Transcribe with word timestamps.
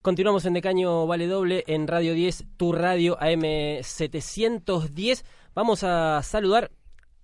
Continuamos 0.00 0.46
en 0.46 0.54
Decaño 0.54 1.06
Vale 1.06 1.26
Doble 1.26 1.64
en 1.66 1.86
Radio 1.86 2.14
10, 2.14 2.46
tu 2.56 2.72
radio 2.72 3.18
AM710. 3.18 5.22
Vamos 5.54 5.84
a 5.84 6.22
saludar 6.22 6.70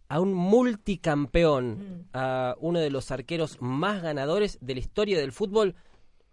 a 0.09 0.20
un 0.20 0.34
multicampeón, 0.34 1.70
mm. 1.70 2.10
a 2.12 2.56
uno 2.60 2.79
de 2.79 2.91
los 2.91 3.10
arqueros 3.10 3.56
más 3.60 4.02
ganadores 4.02 4.59
de 4.60 4.74
la 4.74 4.80
historia 4.80 5.19
del 5.19 5.32
fútbol. 5.32 5.77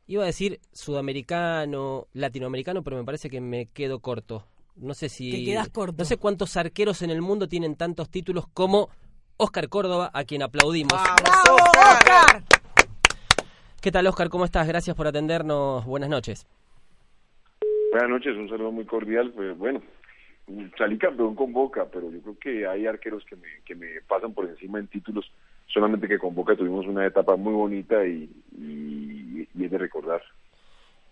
Iba 0.08 0.24
a 0.24 0.28
decir 0.28 0.60
sudamericano, 0.74 2.08
latinoamericano, 2.12 2.84
pero 2.84 2.98
me 2.98 3.06
parece 3.06 3.30
que 3.30 3.40
me 3.40 3.68
quedo 3.68 4.00
corto. 4.00 4.46
No 4.76 4.94
sé 4.94 5.08
si. 5.08 5.46
quedas 5.46 5.70
corto. 5.70 5.96
No 6.00 6.06
sé 6.06 6.18
cuántos 6.18 6.58
arqueros 6.58 7.02
en 7.02 7.12
el 7.12 7.22
mundo 7.22 7.48
tienen 7.48 7.76
tantos 7.76 8.10
títulos 8.10 8.46
como 8.54 8.90
Oscar 9.38 9.70
Córdoba, 9.70 10.12
a 10.14 10.26
quien 10.26 10.44
aplaudimos. 10.44 11.00
¡Bravo, 11.22 11.56
Oscar! 11.56 12.44
¿Qué 13.86 13.92
tal, 13.92 14.08
Oscar? 14.08 14.30
¿Cómo 14.30 14.46
estás? 14.46 14.68
Gracias 14.68 14.96
por 14.96 15.06
atendernos. 15.06 15.86
Buenas 15.86 16.10
noches. 16.10 16.48
Buenas 17.92 18.10
noches, 18.10 18.36
un 18.36 18.50
saludo 18.50 18.72
muy 18.72 18.86
cordial. 18.86 19.32
Pues 19.36 19.56
bueno, 19.56 19.80
salí 20.76 20.98
campeón 20.98 21.36
con 21.36 21.54
Boca, 21.54 21.86
pero 21.94 22.10
yo 22.10 22.20
creo 22.20 22.40
que 22.40 22.68
hay 22.68 22.88
arqueros 22.88 23.24
que 23.26 23.36
me, 23.36 23.48
que 23.64 23.76
me 23.76 24.02
pasan 24.08 24.34
por 24.34 24.50
encima 24.50 24.80
en 24.80 24.88
títulos, 24.88 25.32
solamente 25.68 26.08
que 26.08 26.18
con 26.18 26.34
Boca 26.34 26.56
tuvimos 26.56 26.88
una 26.88 27.06
etapa 27.06 27.36
muy 27.36 27.54
bonita 27.54 28.04
y, 28.08 28.28
y, 28.58 29.48
es 29.64 29.70
de 29.70 29.78
recordar. 29.78 30.24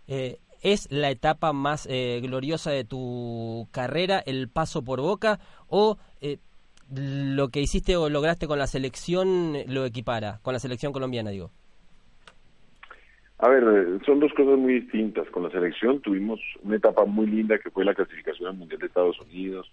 Eh, 0.07 0.39
¿Es 0.63 0.91
la 0.91 1.11
etapa 1.11 1.53
más 1.53 1.87
eh, 1.87 2.21
gloriosa 2.23 2.71
de 2.71 2.85
tu 2.85 3.67
carrera, 3.69 4.17
el 4.25 4.49
paso 4.49 4.83
por 4.83 4.99
Boca, 4.99 5.39
o 5.67 5.99
eh, 6.21 6.39
lo 6.91 7.49
que 7.49 7.61
hiciste 7.61 7.95
o 7.97 8.09
lograste 8.09 8.47
con 8.47 8.57
la 8.57 8.65
selección 8.65 9.57
lo 9.67 9.85
equipara, 9.85 10.39
con 10.41 10.53
la 10.53 10.59
selección 10.59 10.91
colombiana, 10.91 11.29
digo? 11.29 11.51
A 13.43 13.49
ver, 13.49 13.63
eh, 13.63 13.99
son 14.05 14.21
dos 14.21 14.31
cosas 14.31 14.57
muy 14.57 14.79
distintas. 14.79 15.29
Con 15.29 15.43
la 15.43 15.49
selección 15.49 15.99
tuvimos 15.99 16.39
una 16.61 16.77
etapa 16.77 17.03
muy 17.03 17.25
linda 17.25 17.59
que 17.59 17.71
fue 17.71 17.83
la 17.83 17.93
clasificación 17.93 18.47
al 18.47 18.55
Mundial 18.55 18.79
de 18.79 18.85
Estados 18.87 19.19
Unidos. 19.19 19.69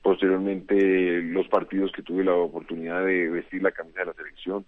Posteriormente, 0.00 1.20
los 1.20 1.48
partidos 1.48 1.90
que 1.90 2.04
tuve 2.04 2.22
la 2.22 2.34
oportunidad 2.34 3.04
de 3.04 3.28
vestir 3.28 3.64
la 3.64 3.72
camisa 3.72 3.98
de 3.98 4.06
la 4.06 4.12
selección. 4.12 4.64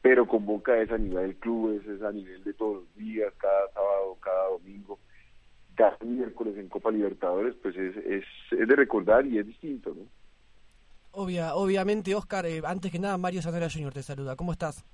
Pero 0.00 0.26
con 0.26 0.46
Boca 0.46 0.80
es 0.80 0.90
a 0.90 0.96
nivel 0.96 1.26
del 1.26 1.36
club, 1.36 1.78
es, 1.78 2.02
a 2.02 2.10
nivel 2.10 2.42
de 2.42 2.54
todos 2.54 2.84
los 2.84 2.96
días, 2.96 3.34
cada 3.36 3.68
sábado, 3.74 4.16
cada 4.18 4.48
domingo, 4.48 4.98
cada 5.74 5.98
miércoles 6.06 6.56
en 6.56 6.70
Copa 6.70 6.90
Libertadores, 6.90 7.54
pues 7.60 7.76
es, 7.76 7.94
es, 7.98 8.24
de 8.50 8.76
recordar 8.76 9.26
y 9.26 9.36
es 9.36 9.46
distinto, 9.46 9.94
¿no? 9.94 10.06
Obvia, 11.10 11.54
obviamente, 11.54 12.14
Oscar, 12.14 12.46
eh, 12.46 12.62
antes 12.64 12.90
que 12.90 12.98
nada, 12.98 13.18
Mario 13.18 13.42
Sanera 13.42 13.68
Junior 13.68 13.92
te 13.92 14.02
saluda. 14.02 14.36
¿Cómo 14.36 14.52
estás? 14.52 14.86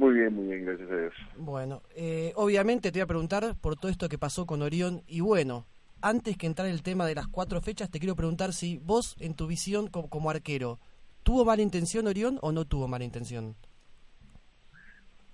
Muy 0.00 0.14
bien, 0.14 0.32
muy 0.32 0.46
bien, 0.46 0.64
gracias 0.64 0.90
a 0.90 0.96
Dios. 0.96 1.14
Bueno, 1.36 1.82
eh, 1.94 2.32
obviamente 2.34 2.90
te 2.90 3.00
voy 3.00 3.02
a 3.02 3.06
preguntar 3.06 3.54
por 3.60 3.76
todo 3.76 3.90
esto 3.90 4.08
que 4.08 4.16
pasó 4.16 4.46
con 4.46 4.62
Orión 4.62 5.02
y 5.06 5.20
bueno, 5.20 5.66
antes 6.00 6.38
que 6.38 6.46
entrar 6.46 6.68
en 6.68 6.72
el 6.72 6.82
tema 6.82 7.06
de 7.06 7.14
las 7.14 7.28
cuatro 7.28 7.60
fechas, 7.60 7.90
te 7.90 7.98
quiero 7.98 8.16
preguntar 8.16 8.54
si 8.54 8.78
vos, 8.78 9.14
en 9.20 9.34
tu 9.34 9.46
visión 9.46 9.88
como, 9.88 10.30
arquero, 10.30 10.78
¿tuvo 11.22 11.44
mala 11.44 11.60
intención 11.60 12.06
Orión 12.06 12.38
o 12.40 12.50
no 12.50 12.64
tuvo 12.64 12.88
mala 12.88 13.04
intención? 13.04 13.56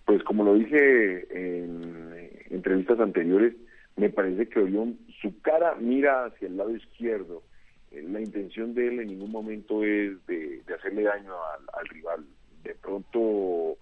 Pues 0.05 0.21
como 0.25 0.43
lo 0.43 0.55
dije 0.55 1.29
en 1.31 2.29
entrevistas 2.51 2.99
anteriores, 2.99 3.55
me 3.95 4.11
parece 4.11 4.49
que 4.49 4.59
Orión, 4.59 4.99
su 5.23 5.41
cara 5.43 5.77
mira 5.77 6.25
hacia 6.25 6.49
el 6.49 6.57
lado 6.57 6.75
izquierdo. 6.75 7.45
Eh, 7.93 8.03
la 8.03 8.19
intención 8.19 8.75
de 8.75 8.89
él 8.89 8.99
en 8.99 9.07
ningún 9.11 9.31
momento 9.31 9.85
es 9.85 10.27
de, 10.27 10.61
hacerle 10.77 11.05
daño 11.05 11.35
al 11.73 11.87
rival. 11.87 12.27
De 12.65 12.75
pronto 12.75 13.79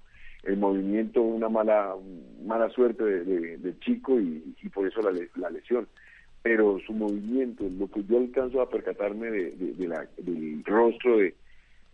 el 0.47 0.56
movimiento, 0.56 1.22
una 1.22 1.49
mala 1.49 1.94
mala 2.44 2.69
suerte 2.71 3.03
de, 3.05 3.78
chico 3.81 4.21
y, 4.21 4.55
por 4.72 4.87
eso 4.87 5.00
la, 5.03 5.50
lesión. 5.50 5.88
Pero 6.43 6.78
su 6.87 6.93
movimiento, 6.93 7.65
lo 7.78 7.91
que 7.91 8.05
yo 8.05 8.19
alcanzo 8.19 8.60
a 8.60 8.69
percatarme 8.69 9.31
de, 9.31 9.88
la, 9.88 10.06
del 10.19 10.62
rostro 10.65 11.19
de, 11.19 11.34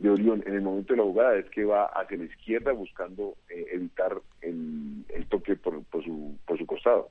Orión 0.03 0.43
en 0.47 0.55
el 0.55 0.63
momento 0.63 0.95
de 0.95 0.97
la 0.97 1.03
jugada 1.05 1.37
es 1.37 1.51
que 1.51 1.63
va 1.63 1.85
hacia 1.85 2.17
la 2.17 2.25
izquierda 2.25 2.73
buscando 2.73 3.35
eh, 3.51 3.67
evitar 3.71 4.19
el, 4.41 5.05
toque 5.29 5.57
por, 5.57 5.83
su, 6.03 6.39
por 6.47 6.59
su 6.59 6.65
costado. 6.65 7.11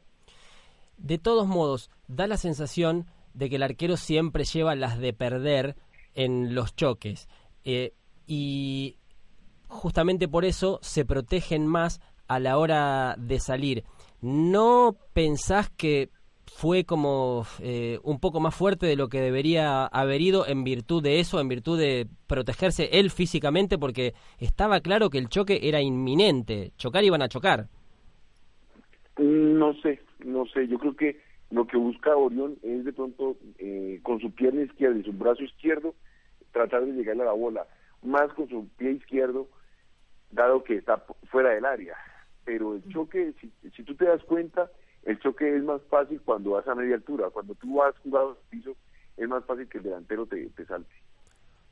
De 0.98 1.20
todos 1.20 1.48
modos, 1.48 1.92
da 2.08 2.26
la 2.26 2.38
sensación 2.38 3.06
de 3.36 3.48
que 3.48 3.58
el 3.58 3.64
arquero 3.64 3.96
siempre 3.96 4.44
lleva 4.44 4.76
las 4.76 4.98
de 5.00 5.14
perder 5.14 5.76
en 6.16 6.56
los 6.56 6.76
choques. 6.76 7.30
Eh, 7.64 7.94
y 8.26 8.98
justamente 9.70 10.28
por 10.28 10.44
eso 10.44 10.80
se 10.82 11.06
protegen 11.06 11.66
más 11.66 12.02
a 12.28 12.40
la 12.40 12.58
hora 12.58 13.16
de 13.18 13.40
salir. 13.40 13.84
¿No 14.22 14.98
pensás 15.14 15.70
que 15.70 16.10
fue 16.46 16.84
como 16.84 17.44
eh, 17.62 18.00
un 18.04 18.20
poco 18.20 18.40
más 18.40 18.56
fuerte 18.56 18.86
de 18.86 18.96
lo 18.96 19.08
que 19.08 19.22
debería 19.22 19.86
haber 19.86 20.22
ido 20.22 20.48
en 20.48 20.64
virtud 20.64 21.02
de 21.02 21.20
eso, 21.20 21.40
en 21.40 21.48
virtud 21.48 21.80
de 21.80 22.08
protegerse 22.28 22.90
él 23.00 23.12
físicamente, 23.12 23.78
porque 23.78 24.14
estaba 24.40 24.82
claro 24.82 25.10
que 25.10 25.20
el 25.20 25.30
choque 25.30 25.60
era 25.64 25.82
inminente, 25.82 26.72
chocar 26.76 27.04
iban 27.04 27.22
a 27.22 27.30
chocar. 27.30 27.68
No 29.18 29.74
sé, 29.82 30.02
no 30.26 30.46
sé, 30.48 30.68
yo 30.68 30.80
creo 30.80 30.96
que 30.96 31.20
lo 31.52 31.66
que 31.66 31.78
busca 31.78 32.16
Orión 32.16 32.58
es 32.62 32.84
de 32.84 32.94
pronto 32.94 33.38
eh, 33.58 34.00
con 34.04 34.20
su 34.20 34.32
pierna 34.32 34.64
izquierda 34.64 35.00
y 35.00 35.04
su 35.04 35.14
brazo 35.14 35.44
izquierdo 35.44 35.96
tratar 36.52 36.86
de 36.86 36.94
llegarle 36.94 37.24
a 37.24 37.28
la 37.28 37.34
bola, 37.34 37.68
más 38.04 38.34
con 38.34 38.50
su 38.50 38.68
pie 38.78 38.92
izquierdo 38.92 39.48
dado 40.32 40.64
que 40.64 40.76
está 40.76 41.04
fuera 41.30 41.52
del 41.52 41.66
área. 41.66 41.96
Pero 42.46 42.76
el 42.76 42.88
choque, 42.90 43.34
si, 43.40 43.52
si 43.76 43.84
tú 43.84 43.96
te 43.96 44.06
das 44.06 44.24
cuenta, 44.24 44.70
el 45.04 45.20
choque 45.20 45.56
es 45.56 45.64
más 45.64 45.82
fácil 45.90 46.22
cuando 46.22 46.52
vas 46.52 46.68
a 46.68 46.76
media 46.76 46.96
altura. 46.96 47.30
Cuando 47.30 47.56
tú 47.56 47.76
vas 47.76 47.98
jugado 48.00 48.32
al 48.32 48.38
piso, 48.50 48.76
es 49.18 49.28
más 49.28 49.46
fácil 49.46 49.68
que 49.68 49.78
el 49.78 49.84
delantero 49.84 50.26
te, 50.26 50.50
te 50.50 50.66
salte. 50.66 50.94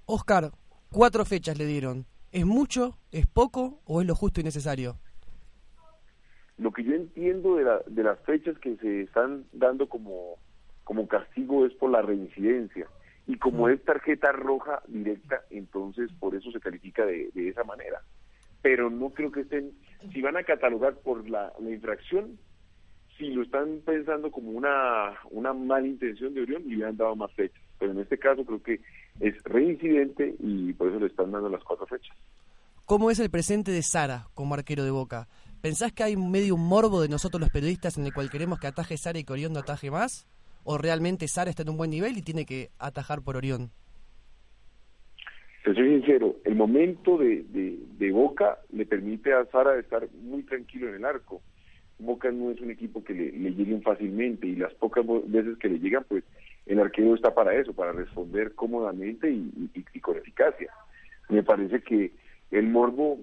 Oscar, 0.05 0.51
cuatro 0.91 1.25
fechas 1.25 1.57
le 1.57 1.65
dieron. 1.65 2.05
¿Es 2.31 2.45
mucho, 2.45 2.97
es 3.11 3.25
poco 3.25 3.81
o 3.85 4.01
es 4.01 4.07
lo 4.07 4.15
justo 4.15 4.41
y 4.41 4.43
necesario? 4.43 4.97
Lo 6.57 6.71
que 6.71 6.83
yo 6.83 6.93
entiendo 6.93 7.55
de, 7.55 7.63
la, 7.63 7.81
de 7.85 8.03
las 8.03 8.19
fechas 8.21 8.57
que 8.59 8.75
se 8.77 9.01
están 9.01 9.45
dando 9.53 9.87
como, 9.87 10.35
como 10.83 11.07
castigo 11.07 11.65
es 11.65 11.73
por 11.73 11.91
la 11.91 12.01
reincidencia. 12.01 12.87
Y 13.27 13.37
como 13.37 13.69
es 13.69 13.83
tarjeta 13.83 14.31
roja 14.31 14.81
directa, 14.87 15.41
entonces 15.49 16.09
por 16.19 16.33
eso 16.33 16.51
se 16.51 16.59
califica 16.59 17.05
de, 17.05 17.29
de 17.33 17.49
esa 17.49 17.63
manera 17.63 18.01
pero 18.61 18.89
no 18.89 19.09
creo 19.11 19.31
que 19.31 19.41
estén, 19.41 19.71
si 20.13 20.21
van 20.21 20.37
a 20.37 20.43
catalogar 20.43 20.95
por 20.95 21.29
la, 21.29 21.53
infracción, 21.59 22.37
si 23.17 23.29
lo 23.29 23.43
están 23.43 23.81
pensando 23.85 24.31
como 24.31 24.51
una, 24.51 25.13
una 25.31 25.53
mala 25.53 25.87
intención 25.87 26.33
de 26.33 26.41
Orión, 26.41 26.63
le 26.67 26.75
hubieran 26.75 26.97
dado 26.97 27.15
más 27.15 27.31
fechas. 27.33 27.61
Pero 27.79 27.91
en 27.91 27.99
este 27.99 28.17
caso 28.17 28.45
creo 28.45 28.61
que 28.61 28.81
es 29.19 29.41
reincidente 29.43 30.35
y 30.39 30.73
por 30.73 30.89
eso 30.89 30.99
le 30.99 31.07
están 31.07 31.31
dando 31.31 31.49
las 31.49 31.63
cuatro 31.63 31.85
fechas. 31.87 32.15
¿Cómo 32.85 33.11
es 33.11 33.19
el 33.19 33.29
presente 33.29 33.71
de 33.71 33.83
Sara 33.83 34.27
como 34.33 34.53
arquero 34.53 34.83
de 34.83 34.91
Boca? 34.91 35.27
¿Pensás 35.61 35.91
que 35.91 36.03
hay 36.03 36.15
medio 36.15 36.55
un 36.55 36.65
morbo 36.67 37.01
de 37.01 37.09
nosotros 37.09 37.41
los 37.41 37.49
periodistas 37.49 37.97
en 37.97 38.05
el 38.05 38.13
cual 38.13 38.29
queremos 38.29 38.59
que 38.59 38.67
ataje 38.67 38.97
Sara 38.97 39.19
y 39.19 39.23
que 39.23 39.33
Orión 39.33 39.53
no 39.53 39.59
ataje 39.59 39.91
más? 39.91 40.27
¿O 40.63 40.77
realmente 40.77 41.27
Sara 41.27 41.49
está 41.49 41.63
en 41.63 41.69
un 41.69 41.77
buen 41.77 41.89
nivel 41.89 42.17
y 42.17 42.21
tiene 42.21 42.45
que 42.45 42.69
atajar 42.79 43.21
por 43.21 43.35
Orión? 43.35 43.71
Te 45.67 45.73
soy 45.73 45.99
sincero, 45.99 46.37
el 46.45 46.55
momento 46.55 47.17
de, 47.17 47.43
de, 47.49 48.11
Boca 48.13 48.57
le 48.71 48.85
permite 48.85 49.33
a 49.33 49.43
Sara 49.47 49.77
estar 49.77 50.07
muy 50.13 50.43
tranquilo 50.43 50.87
en 50.87 50.95
el 50.95 51.03
arco. 51.03 51.41
Boca 51.99 52.31
no 52.31 52.51
es 52.51 52.61
un 52.61 52.71
equipo 52.71 53.03
que 53.03 53.13
le, 53.13 53.31
lleguen 53.31 53.81
fácilmente 53.81 54.47
y 54.47 54.55
las 54.55 54.73
pocas 54.75 55.03
veces 55.25 55.57
que 55.57 55.67
le 55.67 55.79
llegan, 55.79 56.05
pues 56.07 56.23
el 56.67 56.79
arquero 56.79 57.15
está 57.15 57.35
para 57.35 57.53
eso, 57.53 57.73
para 57.73 57.91
responder 57.91 58.55
cómodamente 58.55 59.29
y, 59.29 59.99
con 59.99 60.15
eficacia. 60.15 60.71
Me 61.27 61.43
parece 61.43 61.81
que 61.81 62.13
el 62.51 62.69
morbo, 62.69 63.19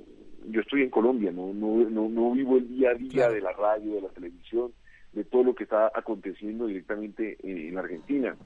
yo 0.47 0.61
estoy 0.61 0.83
en 0.83 0.91
Colombia, 0.91 1.33
no, 1.33 1.55
no, 1.55 1.89
no, 1.89 2.33
vivo 2.33 2.59
el 2.59 2.69
día 2.69 2.91
a 2.91 2.95
día 2.95 3.31
de 3.31 3.41
la 3.41 3.53
radio, 3.53 3.95
de 3.95 4.03
la 4.03 4.11
televisión, 4.11 4.71
de 5.15 5.25
todo 5.25 5.45
lo 5.45 5.55
que 5.55 5.65
está 5.65 5.91
aconteciendo 5.95 6.67
directamente 6.67 7.39
en, 7.43 7.79
Argentina. 7.79 8.37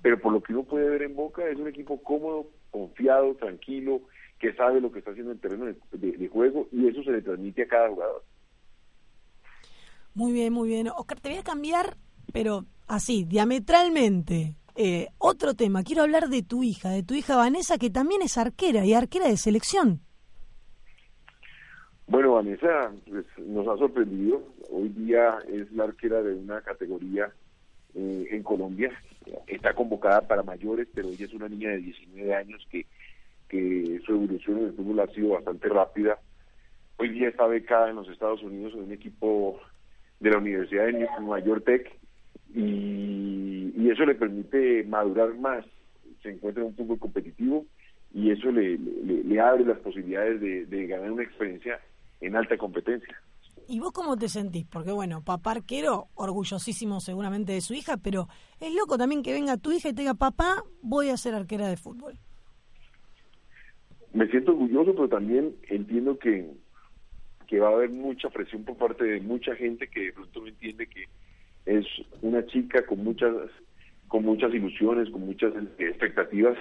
Pero 0.00 0.20
por 0.20 0.32
lo 0.32 0.40
que 0.40 0.52
uno 0.52 0.62
puede 0.62 0.88
ver 0.88 1.02
en 1.02 1.16
Boca, 1.16 1.44
es 1.48 1.58
un 1.58 1.66
equipo 1.66 2.00
cómodo, 2.00 2.46
confiado, 2.70 3.34
tranquilo, 3.34 4.02
que 4.38 4.54
sabe 4.54 4.80
lo 4.80 4.92
que 4.92 5.00
está 5.00 5.10
haciendo 5.10 5.32
en 5.32 5.36
el 5.36 5.40
terreno 5.40 5.66
de, 5.92 6.28
juego 6.28 6.68
y 6.72 6.86
eso 6.86 7.02
se 7.02 7.10
le 7.10 7.22
transmite 7.22 7.62
a 7.62 7.68
cada 7.68 7.88
jugador. 7.88 8.24
Muy 10.14 10.32
bien, 10.32 10.52
muy 10.52 10.68
bien. 10.68 10.88
Oscar, 10.88 11.20
te 11.20 11.28
voy 11.28 11.38
a 11.38 11.44
cambiar, 11.44 11.96
pero 12.32 12.64
así, 12.86 13.24
diametralmente. 13.24 14.54
Eh, 14.76 15.08
otro 15.18 15.54
tema, 15.54 15.82
quiero 15.82 16.02
hablar 16.02 16.28
de 16.28 16.42
tu 16.42 16.62
hija, 16.62 16.90
de 16.90 17.02
tu 17.02 17.14
hija 17.14 17.36
Vanessa, 17.36 17.78
que 17.78 17.90
también 17.90 18.22
es 18.22 18.38
arquera 18.38 18.84
y 18.84 18.94
arquera 18.94 19.26
de 19.26 19.36
selección. 19.36 20.00
Bueno, 22.06 22.34
Vanessa 22.34 22.92
pues, 23.06 23.26
nos 23.38 23.66
ha 23.68 23.76
sorprendido. 23.76 24.42
Hoy 24.70 24.88
día 24.90 25.38
es 25.48 25.70
la 25.72 25.84
arquera 25.84 26.22
de 26.22 26.34
una 26.34 26.62
categoría 26.62 27.30
eh, 27.94 28.28
en 28.30 28.42
Colombia. 28.42 28.90
Está 29.46 29.74
convocada 29.74 30.26
para 30.26 30.42
mayores, 30.42 30.88
pero 30.94 31.08
ella 31.08 31.26
es 31.26 31.32
una 31.34 31.48
niña 31.48 31.70
de 31.70 31.78
19 31.78 32.34
años 32.34 32.66
que, 32.70 32.86
que 33.48 34.00
su 34.04 34.12
evolución 34.12 34.58
en 34.58 34.64
el 34.66 34.72
fútbol 34.72 35.00
ha 35.00 35.06
sido 35.08 35.30
bastante 35.30 35.68
rápida. 35.68 36.18
Hoy 36.96 37.10
día 37.10 37.28
está 37.28 37.46
becada 37.46 37.90
en 37.90 37.96
los 37.96 38.08
Estados 38.08 38.42
Unidos 38.42 38.74
en 38.74 38.84
un 38.84 38.92
equipo 38.92 39.60
de 40.20 40.30
la 40.30 40.38
Universidad 40.38 40.86
de 40.86 41.08
Nueva 41.20 41.40
York 41.40 41.64
Tech 41.64 41.92
y, 42.54 43.90
eso 43.90 44.04
le 44.04 44.14
permite 44.16 44.84
madurar 44.84 45.34
más. 45.38 45.64
Se 46.22 46.30
encuentra 46.30 46.62
en 46.62 46.68
un 46.68 46.76
fútbol 46.76 46.98
competitivo 46.98 47.64
y 48.12 48.30
eso 48.30 48.50
le, 48.52 48.78
abre 49.40 49.64
las 49.64 49.78
posibilidades 49.78 50.40
de, 50.42 50.66
de 50.66 50.86
ganar 50.86 51.10
una 51.10 51.22
experiencia 51.22 51.80
en 52.20 52.36
alta 52.36 52.58
competencia. 52.58 53.16
¿Y 53.70 53.80
vos 53.80 53.92
cómo 53.92 54.16
te 54.16 54.30
sentís? 54.30 54.64
Porque 54.64 54.92
bueno, 54.92 55.22
papá 55.22 55.50
arquero, 55.50 56.06
orgullosísimo 56.14 57.00
seguramente 57.00 57.52
de 57.52 57.60
su 57.60 57.74
hija, 57.74 57.98
pero 57.98 58.26
es 58.60 58.74
loco 58.74 58.96
también 58.96 59.22
que 59.22 59.34
venga 59.34 59.58
tu 59.58 59.72
hija 59.72 59.90
y 59.90 59.92
te 59.92 60.00
diga, 60.00 60.14
papá, 60.14 60.64
voy 60.80 61.10
a 61.10 61.18
ser 61.18 61.34
arquera 61.34 61.68
de 61.68 61.76
fútbol. 61.76 62.14
Me 64.14 64.26
siento 64.28 64.52
orgulloso, 64.52 64.94
pero 64.94 65.10
también 65.10 65.54
entiendo 65.68 66.18
que, 66.18 66.50
que 67.46 67.60
va 67.60 67.68
a 67.68 67.72
haber 67.72 67.90
mucha 67.90 68.30
presión 68.30 68.64
por 68.64 68.78
parte 68.78 69.04
de 69.04 69.20
mucha 69.20 69.54
gente 69.54 69.86
que 69.88 70.00
de 70.00 70.12
pronto 70.14 70.40
no 70.40 70.46
entiende 70.46 70.86
que 70.86 71.04
es 71.66 71.84
una 72.22 72.46
chica 72.46 72.86
con 72.86 73.04
muchas 73.04 73.34
con 74.08 74.24
muchas 74.24 74.54
ilusiones, 74.54 75.10
con 75.10 75.26
muchas 75.26 75.52
expectativas, 75.78 76.56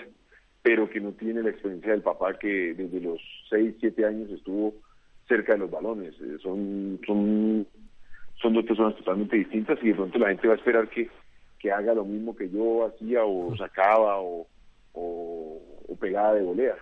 pero 0.61 0.89
que 0.89 0.99
no 0.99 1.13
tiene 1.13 1.41
la 1.41 1.51
experiencia 1.51 1.93
del 1.93 2.01
papá 2.01 2.37
que 2.37 2.73
desde 2.73 2.99
los 2.99 3.21
6, 3.49 3.75
7 3.79 4.05
años 4.05 4.29
estuvo 4.29 4.73
cerca 5.27 5.53
de 5.53 5.59
los 5.59 5.71
balones. 5.71 6.13
Eh, 6.21 6.37
son, 6.41 6.99
son, 7.05 7.67
son 8.41 8.53
dos 8.53 8.65
personas 8.65 8.95
totalmente 8.95 9.37
distintas 9.37 9.77
y 9.81 9.89
de 9.89 9.95
pronto 9.95 10.17
la 10.17 10.29
gente 10.29 10.47
va 10.47 10.53
a 10.53 10.57
esperar 10.57 10.89
que, 10.89 11.09
que 11.59 11.71
haga 11.71 11.93
lo 11.93 12.05
mismo 12.05 12.35
que 12.35 12.49
yo 12.49 12.85
hacía 12.85 13.23
o 13.23 13.55
sacaba 13.57 14.19
o, 14.19 14.47
o, 14.93 15.61
pegada 15.99 16.35
de 16.35 16.43
volea. 16.43 16.75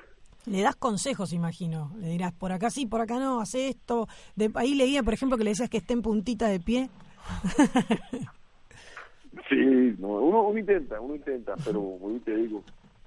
Le 0.45 0.61
das 0.61 0.75
consejos, 0.75 1.33
imagino. 1.33 1.91
Le 1.99 2.09
dirás, 2.09 2.33
por 2.33 2.51
acá 2.51 2.69
sí, 2.69 2.85
por 2.85 3.01
acá 3.01 3.17
no, 3.17 3.41
hace 3.41 3.69
esto. 3.69 4.07
De, 4.35 4.51
ahí 4.55 4.75
leía, 4.75 5.01
por 5.01 5.13
ejemplo, 5.13 5.37
que 5.37 5.43
le 5.43 5.51
decías 5.51 5.69
que 5.69 5.77
esté 5.77 5.93
en 5.93 6.01
puntita 6.01 6.47
de 6.47 6.59
pie. 6.59 6.89
sí, 9.49 9.95
no, 9.97 10.09
uno, 10.09 10.43
uno 10.43 10.59
intenta, 10.59 10.99
uno 10.99 11.15
intenta, 11.15 11.55
pero 11.63 11.97
te 12.25 12.35
digo, 12.35 12.63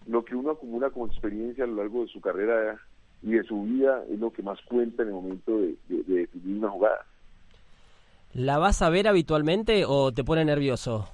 lo 0.07 0.25
que 0.25 0.35
uno 0.35 0.51
acumula 0.51 0.91
con 0.91 1.09
experiencia 1.09 1.65
a 1.65 1.69
lo 1.69 1.77
largo 1.77 2.03
de 2.03 2.09
su 2.09 2.21
carrera 2.21 2.81
y 3.23 3.33
de 3.33 3.43
su 3.45 3.63
vida 3.63 4.05
es 4.11 4.19
lo 4.19 4.33
que 4.33 4.43
más 4.43 4.61
cuenta 4.63 5.03
en 5.03 5.09
el 5.09 5.15
momento 5.15 5.59
de, 5.59 5.77
definir 5.89 6.59
una 6.59 6.71
jugada. 6.71 7.05
¿La 8.35 8.59
vas 8.59 8.83
a 8.83 8.91
ver 8.91 9.09
habitualmente 9.09 9.85
o 9.87 10.13
te 10.13 10.25
pone 10.25 10.45
nervioso? 10.45 11.09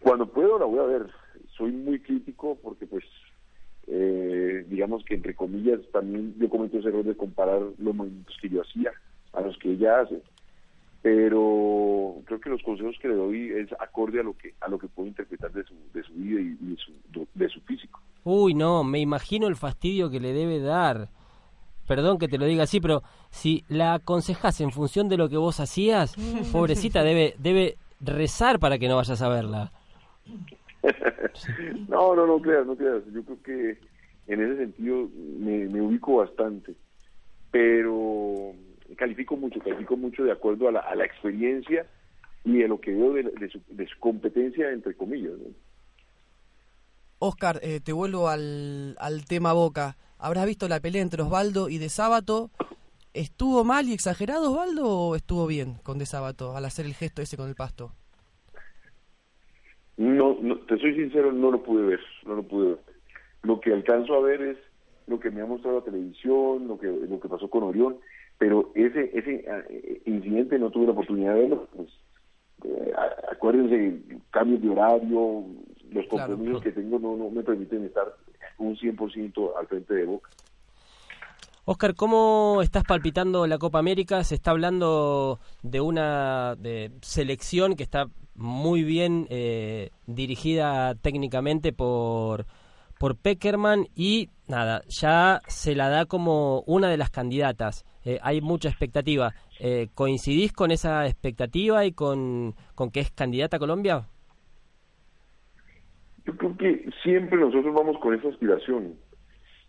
Cuando 0.00 0.26
puedo 0.26 0.58
la 0.58 0.66
voy 0.66 0.80
a 0.80 0.98
ver. 0.98 1.10
Soy 1.56 1.70
muy 1.70 2.00
crítico 2.00 2.58
porque 2.62 2.84
pues 2.86 3.04
eh, 3.86 4.66
digamos 4.68 5.04
que 5.04 5.14
entre 5.14 5.34
comillas 5.34 5.80
también 5.92 6.34
yo 6.38 6.48
cometo 6.48 6.78
ese 6.78 6.88
error 6.88 7.04
de 7.04 7.16
comparar 7.16 7.62
los 7.78 7.94
movimientos 7.94 8.36
que 8.40 8.48
yo 8.48 8.62
hacía 8.62 8.92
a 9.32 9.40
los 9.40 9.56
que 9.58 9.70
ella 9.70 10.00
hace 10.00 10.20
pero 11.04 12.14
creo 12.24 12.40
que 12.40 12.48
los 12.48 12.62
consejos 12.62 12.96
que 12.98 13.08
le 13.08 13.14
doy 13.14 13.50
es 13.50 13.70
acorde 13.78 14.20
a 14.20 14.22
lo 14.22 14.32
que 14.32 14.54
a 14.62 14.70
lo 14.70 14.78
que 14.78 14.88
puedo 14.88 15.06
interpretar 15.06 15.52
de 15.52 15.62
su, 15.64 15.74
de 15.92 16.02
su 16.02 16.14
vida 16.14 16.40
y 16.40 16.54
de 16.54 16.76
su, 16.78 17.28
de 17.34 17.48
su 17.50 17.60
físico. 17.60 18.00
Uy, 18.22 18.54
no, 18.54 18.82
me 18.84 19.00
imagino 19.00 19.46
el 19.46 19.54
fastidio 19.54 20.08
que 20.08 20.18
le 20.18 20.32
debe 20.32 20.60
dar. 20.60 21.10
Perdón 21.86 22.18
que 22.18 22.26
te 22.26 22.38
lo 22.38 22.46
diga 22.46 22.62
así, 22.62 22.80
pero 22.80 23.02
si 23.28 23.66
la 23.68 23.92
aconsejas 23.92 24.62
en 24.62 24.72
función 24.72 25.10
de 25.10 25.18
lo 25.18 25.28
que 25.28 25.36
vos 25.36 25.60
hacías, 25.60 26.16
pobrecita 26.52 27.02
debe 27.02 27.34
debe 27.38 27.76
rezar 28.00 28.58
para 28.58 28.78
que 28.78 28.88
no 28.88 28.96
vayas 28.96 29.20
a 29.20 29.28
verla. 29.28 29.72
no, 31.88 32.16
no, 32.16 32.26
no 32.26 32.40
creas, 32.40 32.66
no 32.66 32.76
creas. 32.76 33.02
Yo 33.12 33.22
creo 33.24 33.42
que 33.42 33.78
en 34.26 34.40
ese 34.40 34.56
sentido 34.56 35.06
me, 35.38 35.66
me 35.66 35.82
ubico 35.82 36.16
bastante, 36.16 36.72
pero 37.50 38.54
califico 38.96 39.36
mucho, 39.36 39.60
califico 39.60 39.96
mucho 39.96 40.24
de 40.24 40.32
acuerdo 40.32 40.68
a 40.68 40.72
la, 40.72 40.80
a 40.80 40.94
la 40.94 41.04
experiencia 41.04 41.86
y 42.44 42.58
de 42.58 42.68
lo 42.68 42.80
que 42.80 42.92
veo 42.92 43.12
de, 43.12 43.48
su, 43.50 43.60
de 43.68 43.86
su, 43.86 43.98
competencia, 43.98 44.70
entre 44.70 44.94
comillas. 44.94 45.32
Oscar, 47.18 47.58
eh, 47.62 47.80
te 47.80 47.92
vuelvo 47.92 48.28
al, 48.28 48.96
al 48.98 49.24
tema 49.24 49.52
Boca. 49.52 49.96
¿Habrás 50.18 50.46
visto 50.46 50.68
la 50.68 50.80
pelea 50.80 51.02
entre 51.02 51.22
Osvaldo 51.22 51.68
y 51.68 51.78
De 51.78 51.88
Sábato? 51.88 52.50
¿Estuvo 53.14 53.64
mal 53.64 53.88
y 53.88 53.92
exagerado 53.92 54.50
Osvaldo 54.50 54.88
o 54.88 55.16
estuvo 55.16 55.46
bien 55.46 55.74
con 55.82 55.98
De 55.98 56.06
Sábato 56.06 56.56
al 56.56 56.64
hacer 56.64 56.84
el 56.84 56.94
gesto 56.94 57.22
ese 57.22 57.36
con 57.36 57.48
el 57.48 57.54
pasto? 57.54 57.92
No, 59.96 60.36
no, 60.40 60.58
te 60.58 60.76
soy 60.78 60.94
sincero, 60.94 61.32
no 61.32 61.52
lo 61.52 61.62
pude 61.62 61.86
ver, 61.86 62.00
no 62.26 62.34
lo 62.34 62.42
pude 62.42 62.68
ver. 62.70 62.78
Lo 63.42 63.60
que 63.60 63.72
alcanzo 63.72 64.14
a 64.14 64.20
ver 64.20 64.42
es 64.42 64.58
lo 65.06 65.20
que 65.20 65.30
me 65.30 65.40
ha 65.40 65.46
mostrado 65.46 65.78
la 65.78 65.84
televisión, 65.84 66.66
lo 66.66 66.78
que, 66.78 66.86
lo 66.86 67.20
que 67.20 67.28
pasó 67.28 67.48
con 67.48 67.62
Orión, 67.62 67.98
pero 68.38 68.70
ese 68.74 69.10
ese 69.16 69.44
eh, 69.46 70.02
incidente 70.06 70.58
no 70.58 70.70
tuve 70.70 70.86
la 70.86 70.92
oportunidad 70.92 71.34
de 71.34 71.40
verlo, 71.40 71.68
pues 71.74 71.88
eh, 72.64 72.92
acuérdense, 73.30 74.00
cambios 74.30 74.62
de 74.62 74.68
horario, 74.70 75.44
los 75.90 76.06
compromisos 76.06 76.62
que 76.62 76.72
tengo 76.72 76.98
no, 76.98 77.16
no 77.16 77.30
me 77.30 77.42
permiten 77.42 77.84
estar 77.84 78.14
un 78.58 78.76
100% 78.76 79.52
al 79.58 79.66
frente 79.66 79.94
de 79.94 80.04
Boca. 80.04 80.30
Oscar, 81.66 81.94
¿cómo 81.94 82.60
estás 82.62 82.84
palpitando 82.84 83.46
la 83.46 83.56
Copa 83.56 83.78
América? 83.78 84.22
Se 84.22 84.34
está 84.34 84.50
hablando 84.50 85.40
de 85.62 85.80
una 85.80 86.56
de 86.56 86.90
selección 87.00 87.74
que 87.74 87.82
está 87.82 88.08
muy 88.34 88.82
bien 88.82 89.26
eh, 89.30 89.90
dirigida 90.06 90.94
técnicamente 90.96 91.72
por 91.72 92.44
por 92.98 93.16
Peckerman 93.16 93.86
y 93.94 94.30
nada, 94.48 94.82
ya 94.88 95.40
se 95.46 95.74
la 95.74 95.88
da 95.88 96.06
como 96.06 96.60
una 96.66 96.88
de 96.88 96.96
las 96.96 97.10
candidatas. 97.10 97.84
Eh, 98.04 98.18
hay 98.22 98.40
mucha 98.40 98.68
expectativa. 98.68 99.34
Eh, 99.60 99.88
¿Coincidís 99.94 100.52
con 100.52 100.70
esa 100.70 101.06
expectativa 101.06 101.84
y 101.84 101.92
con, 101.92 102.54
con 102.74 102.90
que 102.90 103.00
es 103.00 103.10
candidata 103.10 103.56
a 103.56 103.60
Colombia? 103.60 104.06
Yo 106.26 106.36
creo 106.36 106.56
que 106.56 106.90
siempre 107.02 107.38
nosotros 107.38 107.74
vamos 107.74 107.98
con 107.98 108.14
esa 108.14 108.28
aspiración, 108.28 108.94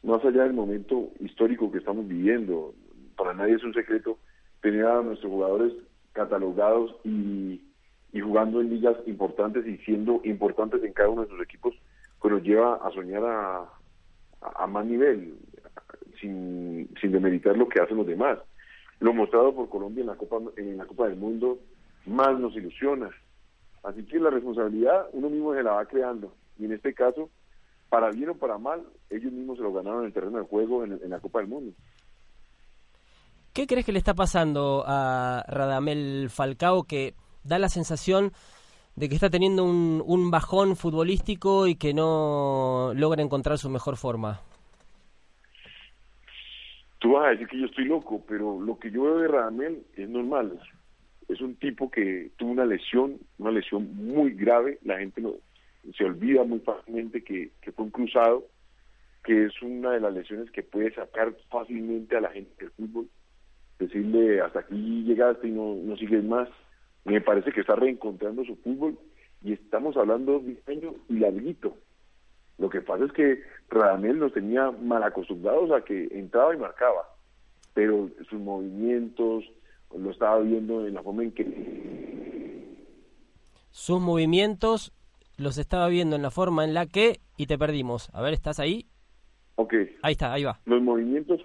más 0.03 0.23
allá 0.23 0.43
del 0.43 0.53
momento 0.53 1.09
histórico 1.19 1.71
que 1.71 1.79
estamos 1.79 2.07
viviendo. 2.07 2.73
Para 3.17 3.33
nadie 3.33 3.55
es 3.55 3.63
un 3.63 3.73
secreto 3.73 4.17
tener 4.61 4.85
a 4.85 5.01
nuestros 5.01 5.31
jugadores 5.31 5.73
catalogados 6.13 6.95
y, 7.03 7.61
y 8.13 8.19
jugando 8.21 8.61
en 8.61 8.69
ligas 8.69 8.95
importantes 9.05 9.67
y 9.67 9.77
siendo 9.79 10.21
importantes 10.23 10.81
en 10.83 10.93
cada 10.93 11.09
uno 11.09 11.23
de 11.23 11.29
sus 11.29 11.41
equipos 11.41 11.75
pues 12.25 12.33
nos 12.33 12.43
lleva 12.43 12.77
a 12.77 12.89
soñar 12.89 13.23
a, 13.23 13.69
a, 14.41 14.65
más 14.65 14.83
nivel, 14.83 15.37
sin, 16.19 16.89
sin 16.99 17.11
demeritar 17.11 17.55
lo 17.55 17.69
que 17.69 17.79
hacen 17.79 17.97
los 17.97 18.07
demás. 18.07 18.39
Lo 18.99 19.13
mostrado 19.13 19.53
por 19.53 19.69
Colombia 19.69 20.01
en 20.01 20.07
la 20.07 20.15
Copa 20.15 20.37
en 20.57 20.75
la 20.75 20.87
Copa 20.87 21.07
del 21.07 21.17
Mundo 21.17 21.59
más 22.07 22.39
nos 22.39 22.55
ilusiona. 22.55 23.11
Así 23.83 24.03
que 24.05 24.17
la 24.17 24.31
responsabilidad 24.31 25.05
uno 25.13 25.29
mismo 25.29 25.53
se 25.53 25.61
la 25.61 25.73
va 25.73 25.85
creando. 25.85 26.33
Y 26.57 26.65
en 26.65 26.71
este 26.71 26.95
caso, 26.95 27.29
para 27.89 28.09
bien 28.09 28.29
o 28.29 28.33
para 28.33 28.57
mal, 28.57 28.81
ellos 29.11 29.31
mismos 29.31 29.57
se 29.57 29.63
lo 29.63 29.71
ganaron 29.71 29.99
en 29.99 30.07
el 30.07 30.13
terreno 30.13 30.39
de 30.39 30.45
juego 30.45 30.83
en, 30.83 30.93
en 30.93 31.09
la 31.11 31.19
Copa 31.19 31.41
del 31.41 31.49
Mundo. 31.49 31.73
¿Qué 33.53 33.67
crees 33.67 33.85
que 33.85 33.91
le 33.91 33.99
está 33.99 34.15
pasando 34.15 34.83
a 34.87 35.43
Radamel 35.47 36.31
Falcao 36.31 36.85
que 36.85 37.13
da 37.43 37.59
la 37.59 37.69
sensación 37.69 38.31
de 38.95 39.09
que 39.09 39.15
está 39.15 39.29
teniendo 39.29 39.63
un, 39.63 40.01
un 40.05 40.31
bajón 40.31 40.75
futbolístico 40.75 41.67
y 41.67 41.75
que 41.75 41.93
no 41.93 42.93
logra 42.95 43.21
encontrar 43.21 43.57
su 43.57 43.69
mejor 43.69 43.97
forma? 43.97 44.41
Tú 46.99 47.11
vas 47.11 47.27
a 47.27 47.29
decir 47.31 47.47
que 47.47 47.59
yo 47.59 47.65
estoy 47.65 47.85
loco, 47.85 48.23
pero 48.27 48.59
lo 48.59 48.79
que 48.79 48.89
yo 48.89 49.03
veo 49.03 49.17
de 49.19 49.27
Radamel 49.27 49.83
es 49.95 50.09
normal. 50.09 50.59
Es 51.27 51.41
un 51.41 51.55
tipo 51.55 51.91
que 51.91 52.31
tuvo 52.37 52.51
una 52.51 52.65
lesión, 52.65 53.19
una 53.37 53.51
lesión 53.51 53.95
muy 53.95 54.31
grave. 54.31 54.79
La 54.83 54.97
gente 54.97 55.21
no, 55.21 55.33
se 55.97 56.05
olvida 56.05 56.43
muy 56.43 56.59
fácilmente 56.59 57.23
que, 57.23 57.51
que 57.61 57.71
fue 57.71 57.85
un 57.85 57.91
cruzado, 57.91 58.45
que 59.23 59.45
es 59.45 59.61
una 59.61 59.91
de 59.91 59.99
las 59.99 60.13
lesiones 60.13 60.49
que 60.51 60.63
puede 60.63 60.93
sacar 60.93 61.35
fácilmente 61.49 62.15
a 62.15 62.21
la 62.21 62.29
gente 62.29 62.51
del 62.57 62.71
fútbol. 62.71 63.07
Decirle, 63.77 64.41
hasta 64.41 64.61
aquí 64.61 65.03
llegaste 65.03 65.47
y 65.47 65.51
no, 65.51 65.75
no 65.75 65.97
sigues 65.97 66.23
más 66.23 66.47
me 67.05 67.21
parece 67.21 67.51
que 67.51 67.61
está 67.61 67.75
reencontrando 67.75 68.43
su 68.43 68.55
fútbol 68.57 68.97
y 69.43 69.53
estamos 69.53 69.95
hablando 69.95 70.39
de 70.39 70.61
año 70.67 70.95
y 71.07 71.19
larguito. 71.19 71.77
Lo 72.57 72.69
que 72.69 72.81
pasa 72.81 73.05
es 73.05 73.11
que 73.11 73.43
Radamel 73.69 74.19
nos 74.19 74.33
tenía 74.33 74.71
mal 74.71 75.03
acostumbrados 75.03 75.71
a 75.71 75.83
que 75.83 76.07
entraba 76.11 76.55
y 76.55 76.57
marcaba, 76.57 77.07
pero 77.73 78.09
sus 78.29 78.39
movimientos, 78.39 79.45
lo 79.95 80.09
estaba 80.09 80.39
viendo 80.39 80.87
en 80.87 80.95
la 80.95 81.03
forma 81.03 81.23
en 81.23 81.31
que... 81.31 82.75
Sus 83.69 84.01
movimientos 84.01 84.93
los 85.37 85.57
estaba 85.57 85.89
viendo 85.89 86.15
en 86.15 86.21
la 86.21 86.31
forma 86.31 86.63
en 86.63 86.73
la 86.73 86.87
que... 86.87 87.19
Y 87.37 87.47
te 87.47 87.57
perdimos. 87.57 88.09
A 88.13 88.21
ver, 88.21 88.33
¿estás 88.33 88.59
ahí? 88.59 88.87
Ok. 89.55 89.73
Ahí 90.01 90.13
está, 90.13 90.33
ahí 90.33 90.45
va. 90.45 90.59
Los 90.65 90.81
movimientos, 90.81 91.41